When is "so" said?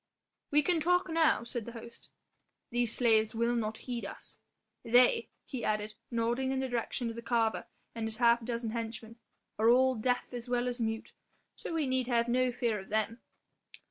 11.55-11.71